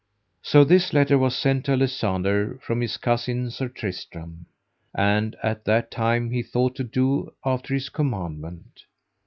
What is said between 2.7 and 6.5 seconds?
his cousin, Sir Tristram. And at that time he